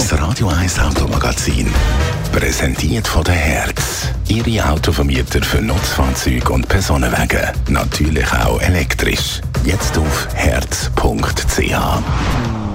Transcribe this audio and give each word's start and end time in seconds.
Das 0.00 0.18
Radio 0.18 0.48
1 0.48 0.78
Automagazin. 0.78 1.70
Präsentiert 2.32 3.06
von 3.06 3.22
der 3.22 3.34
Herz. 3.34 4.08
Ihre 4.28 4.66
Autovermieter 4.70 5.42
für 5.42 5.60
Nutzfahrzeuge 5.60 6.54
und 6.54 6.66
Personenwagen. 6.66 7.50
Natürlich 7.68 8.32
auch 8.32 8.62
elektrisch. 8.62 9.42
Jetzt 9.62 9.98
auf 9.98 10.26
herz.ch. 10.32 11.74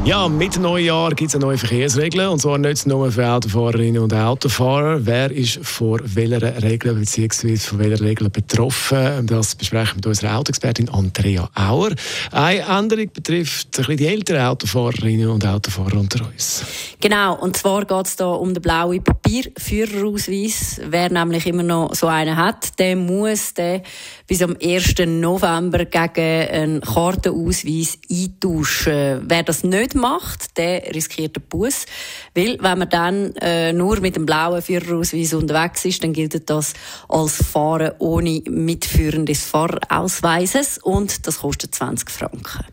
Ja, 0.05 0.29
mit 0.29 0.59
Neujahr 0.59 1.15
gibt 1.15 1.29
es 1.29 1.35
eine 1.35 1.45
neue 1.45 1.57
Verkehrsregel. 1.57 2.27
Und 2.27 2.39
zwar 2.39 2.59
nicht 2.59 2.85
nur 2.85 3.11
für 3.11 3.27
Autofahrerinnen 3.27 4.03
und 4.03 4.13
Autofahrer. 4.13 5.03
Wer 5.03 5.31
ist 5.31 5.59
vor 5.63 5.99
welcher 6.03 6.61
Regel 6.61 6.93
bzw. 6.93 7.57
von 7.57 7.79
welcher 7.79 8.05
Regel 8.05 8.29
betroffen? 8.29 9.25
Das 9.25 9.55
besprechen 9.55 9.93
wir 9.93 9.95
mit 9.95 10.05
unserer 10.05 10.37
Autoexpertin 10.37 10.89
Andrea 10.89 11.49
Auer. 11.55 11.89
Eine 12.31 12.59
Änderung 12.59 13.09
betrifft 13.11 13.79
ein 13.79 13.97
die 13.97 14.05
älteren 14.05 14.45
Autofahrerinnen 14.45 15.27
und 15.27 15.43
Autofahrer 15.43 15.97
unter 15.97 16.23
uns. 16.27 16.63
Genau, 17.01 17.39
und 17.39 17.57
zwar 17.57 17.83
geht 17.83 18.05
es 18.05 18.15
hier 18.15 18.27
um 18.27 18.53
den 18.53 18.61
blauen 18.61 19.03
Papierführerausweis. 19.03 20.81
Wer 20.87 21.11
nämlich 21.11 21.47
immer 21.47 21.63
noch 21.63 21.95
so 21.95 22.05
einen 22.05 22.37
hat, 22.37 22.77
der 22.77 22.95
muss 22.95 23.55
den 23.55 23.81
bis 24.27 24.43
am 24.43 24.55
1. 24.63 24.93
November 25.07 25.85
gegen 25.85 26.49
einen 26.49 26.81
Kartenausweis 26.81 27.97
eintauschen. 28.07 29.23
Wer 29.27 29.41
das 29.41 29.63
nicht 29.63 29.94
macht, 29.95 30.57
der 30.57 30.93
riskiert 30.93 31.37
einen 31.37 31.47
Bus. 31.47 31.85
Weil, 32.33 32.57
wenn 32.61 32.79
man 32.79 32.89
dann 32.89 33.35
äh, 33.37 33.73
nur 33.73 33.99
mit 33.99 34.15
dem 34.15 34.25
blauen 34.25 34.61
Führerausweis 34.61 35.33
unterwegs 35.33 35.85
ist, 35.85 36.03
dann 36.03 36.13
gilt 36.13 36.49
das 36.49 36.73
als 37.09 37.43
Fahren 37.43 37.93
ohne 37.99 38.41
Mitführen 38.47 39.25
des 39.25 39.45
Fahrausweises 39.45 40.77
und 40.77 41.25
das 41.25 41.39
kostet 41.39 41.73
20 41.73 42.09
Franken. 42.09 42.65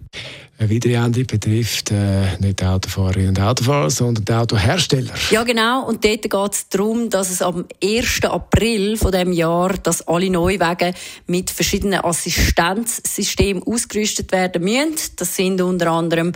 Eine 0.62 0.72
weitere 0.72 0.94
Änderung 0.94 1.26
betrifft 1.26 1.90
äh, 1.90 2.38
nicht 2.38 2.60
die 2.60 2.64
Autofahrerinnen 2.64 3.30
und 3.30 3.40
Autofahrer, 3.40 3.90
sondern 3.90 4.24
die 4.24 4.32
Autohersteller. 4.32 5.10
Ja, 5.32 5.42
genau. 5.42 5.88
Und 5.88 6.04
dort 6.04 6.22
geht 6.22 6.52
es 6.52 6.68
darum, 6.68 7.10
dass 7.10 7.30
es 7.30 7.42
am 7.42 7.64
1. 7.82 8.22
April 8.26 8.96
von 8.96 9.10
dem 9.10 9.32
Jahr, 9.32 9.70
dass 9.82 10.06
alle 10.06 10.30
Neuwagen 10.30 10.94
mit 11.26 11.50
verschiedenen 11.50 12.04
Assistenzsystemen 12.04 13.64
ausgerüstet 13.64 14.30
werden 14.30 14.62
müssen. 14.62 15.16
Das 15.16 15.34
sind 15.34 15.60
unter 15.60 15.90
anderem 15.90 16.30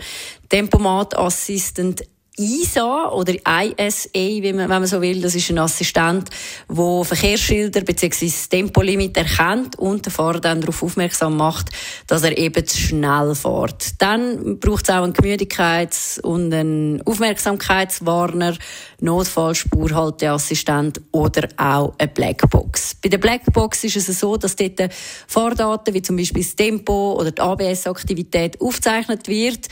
Tempomat 0.49 1.17
Assistant 1.17 2.03
ISA 2.39 3.09
oder 3.09 3.33
ISA, 3.33 4.09
wenn 4.13 4.67
man 4.67 4.85
so 4.85 5.01
will, 5.01 5.21
das 5.21 5.33
ist 5.33 5.49
ein 5.49 5.57
Assistent, 5.57 6.29
der 6.69 7.03
Verkehrsschilder 7.03 7.81
bzw. 7.81 8.31
Tempolimit 8.49 9.17
erkennt 9.17 9.77
und 9.79 10.05
den 10.05 10.11
Fahrer 10.11 10.39
dann 10.39 10.61
darauf 10.61 10.83
aufmerksam 10.83 11.37
macht, 11.37 11.69
dass 12.05 12.23
er 12.23 12.37
eben 12.37 12.65
zu 12.65 12.77
schnell 12.77 13.33
fährt. 13.33 14.01
Dann 14.01 14.59
braucht 14.59 14.87
es 14.87 14.95
auch 14.95 15.03
einen 15.03 15.13
Gemütlichkeits- 15.13 16.21
und 16.21 16.53
einen 16.53 17.01
Aufmerksamkeitswarner, 17.03 18.55
Notfallspurhalteassistent 18.99 21.01
oder 21.11 21.47
auch 21.57 21.93
eine 21.97 22.07
Blackbox. 22.07 22.95
Bei 23.01 23.09
der 23.09 23.17
Blackbox 23.17 23.83
ist 23.83 24.09
es 24.09 24.19
so, 24.19 24.37
dass 24.37 24.55
dort 24.55 24.93
Fahrdaten 25.27 25.93
wie 25.93 26.01
zum 26.03 26.17
Beispiel 26.17 26.43
das 26.43 26.55
Tempo 26.55 27.17
oder 27.19 27.31
die 27.31 27.41
ABS-Aktivität 27.41 28.61
aufgezeichnet 28.61 29.27
wird 29.27 29.67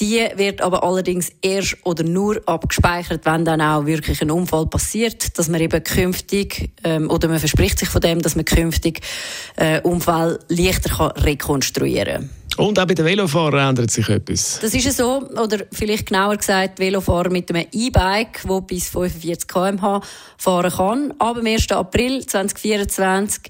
die 0.00 0.26
wird 0.36 0.60
aber 0.62 0.82
allerdings 0.82 1.30
erst 1.42 1.76
oder 1.84 2.02
nur 2.02 2.40
abgespeichert, 2.46 3.24
wenn 3.24 3.44
dann 3.44 3.60
auch 3.60 3.86
wirklich 3.86 4.20
ein 4.22 4.30
Unfall 4.30 4.66
passiert, 4.66 5.38
dass 5.38 5.48
man 5.48 5.60
eben 5.60 5.82
künftig, 5.84 6.70
ähm, 6.82 7.10
oder 7.10 7.28
man 7.28 7.38
verspricht 7.38 7.78
sich 7.78 7.88
von 7.88 8.00
dem, 8.00 8.22
dass 8.22 8.34
man 8.34 8.44
künftig 8.44 9.00
äh, 9.56 9.80
Unfall 9.82 10.38
leichter 10.48 10.90
kann 10.90 11.10
rekonstruieren 11.22 12.28
kann. 12.28 12.41
Und 12.58 12.78
auch 12.78 12.86
bei 12.86 12.94
den 12.94 13.04
Velofahrern 13.04 13.70
ändert 13.70 13.90
sich 13.90 14.08
etwas. 14.08 14.58
Das 14.60 14.74
ist 14.74 14.96
so, 14.96 15.22
oder 15.30 15.64
vielleicht 15.72 16.06
genauer 16.06 16.36
gesagt, 16.36 16.78
Velofahrer 16.78 17.30
mit 17.30 17.50
einem 17.50 17.66
E-Bike, 17.72 18.42
das 18.46 18.66
bis 18.66 18.88
45 18.88 19.48
km/h 19.48 20.00
fahren 20.36 20.70
kann. 20.70 21.14
Ab 21.18 21.36
dem 21.36 21.46
1. 21.46 21.70
April 21.72 22.26
2024 22.26 23.42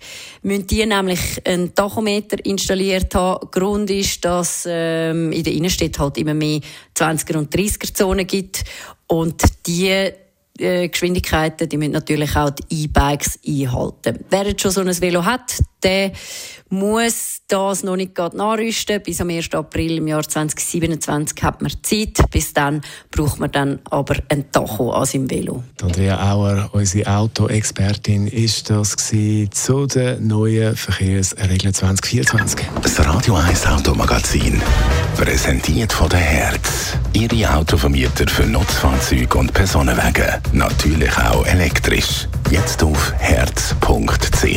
müssen 0.42 0.66
die 0.66 0.86
nämlich 0.86 1.20
einen 1.44 1.74
Tachometer 1.74 2.44
installiert 2.44 3.14
haben. 3.14 3.48
Grund 3.50 3.90
ist, 3.90 4.24
dass 4.24 4.64
ähm, 4.68 5.32
in 5.32 5.42
der 5.42 5.52
Innenstadt 5.52 5.98
halt 5.98 6.18
immer 6.18 6.34
mehr 6.34 6.60
20er- 6.96 7.38
und 7.38 7.54
30er-Zonen 7.54 8.26
gibt. 8.26 8.64
Und 9.08 9.42
die 9.66 10.12
äh, 10.58 10.88
Geschwindigkeiten, 10.88 11.68
die 11.68 11.76
müssen 11.76 11.92
natürlich 11.92 12.36
auch 12.36 12.50
die 12.50 12.84
E-Bikes 12.84 13.40
einhalten. 13.46 14.24
Wer 14.30 14.46
jetzt 14.46 14.62
schon 14.62 14.70
so 14.70 14.80
ein 14.80 15.00
Velo 15.00 15.24
hat, 15.24 15.58
der 15.82 16.12
muss 16.72 17.42
das 17.48 17.82
noch 17.82 17.96
nicht 17.96 18.14
gerade 18.14 18.36
nachrüsten. 18.36 19.02
Bis 19.02 19.20
am 19.20 19.28
1. 19.28 19.52
April 19.52 19.98
im 19.98 20.08
Jahr 20.08 20.26
2027 20.26 21.42
hat 21.42 21.60
man 21.60 21.70
Zeit. 21.82 22.18
Bis 22.30 22.54
dann 22.54 22.80
braucht 23.10 23.38
man 23.38 23.52
dann 23.52 23.78
aber 23.90 24.16
ein 24.30 24.50
Tacho 24.50 24.90
an 24.90 25.04
seinem 25.04 25.30
Velo. 25.30 25.62
Andrea 25.82 26.32
Auer, 26.32 26.70
unsere 26.72 27.14
Autoexpertin, 27.14 28.26
ist 28.26 28.70
das 28.70 28.96
zu 28.96 29.86
den 29.86 30.26
neuen 30.26 30.74
Verkehrsregeln 30.74 31.74
2024. 31.74 32.66
Das 32.82 32.98
Radio 33.06 33.34
1 33.34 33.66
Automagazin, 33.66 34.62
präsentiert 35.16 35.92
von 35.92 36.08
der 36.08 36.20
Herz. 36.20 36.96
Ihre 37.12 37.54
Autovermieter 37.54 38.26
für 38.26 38.46
Nutzfahrzeuge 38.46 39.36
und 39.36 39.52
Personenwagen. 39.52 40.40
Natürlich 40.52 41.14
auch 41.18 41.44
elektrisch. 41.46 42.26
Jetzt 42.50 42.82
auf 42.82 43.12
herz.ch. 43.18 44.56